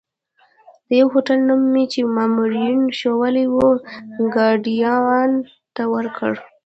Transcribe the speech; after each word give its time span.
د 0.87 0.89
یوه 0.99 1.11
هوټل 1.15 1.39
نوم 1.47 1.61
مې 1.73 1.83
چې 1.93 1.99
مامورینو 2.15 2.95
ښوولی 2.99 3.45
وو، 3.53 3.69
ګاډیوان 4.35 5.31
ته 5.75 5.83
ورکړ. 5.93 6.33